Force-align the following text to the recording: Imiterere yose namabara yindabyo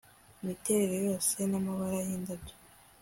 Imiterere 0.41 0.95
yose 1.07 1.37
namabara 1.49 1.97
yindabyo 2.07 2.55